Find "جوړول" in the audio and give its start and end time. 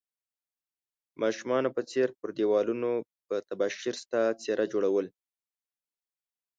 4.73-5.05